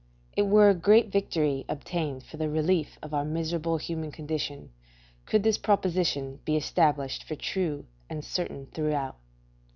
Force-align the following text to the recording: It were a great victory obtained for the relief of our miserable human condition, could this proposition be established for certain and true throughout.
It 0.35 0.47
were 0.47 0.67
a 0.67 0.73
great 0.73 1.11
victory 1.11 1.63
obtained 1.69 2.23
for 2.23 2.37
the 2.37 2.49
relief 2.49 2.97
of 3.03 3.13
our 3.13 3.23
miserable 3.23 3.77
human 3.77 4.11
condition, 4.11 4.71
could 5.27 5.43
this 5.43 5.59
proposition 5.59 6.39
be 6.43 6.57
established 6.57 7.23
for 7.23 7.35
certain 7.35 7.85
and 8.09 8.23
true 8.23 8.67
throughout. 8.73 9.17